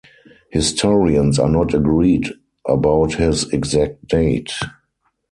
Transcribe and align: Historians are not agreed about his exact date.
Historians 0.49 1.37
are 1.37 1.47
not 1.51 1.75
agreed 1.75 2.33
about 2.67 3.13
his 3.13 3.47
exact 3.53 4.07
date. 4.07 4.51